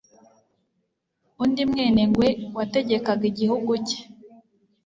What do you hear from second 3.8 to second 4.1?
cye